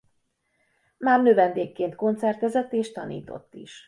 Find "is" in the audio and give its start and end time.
3.53-3.71